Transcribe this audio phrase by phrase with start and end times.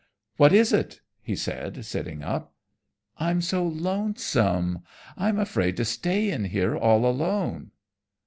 [0.37, 2.55] "What is it?" he said, sitting up.
[3.19, 4.79] "I'm so lonesome,
[5.15, 7.69] I'm afraid to stay in here all alone."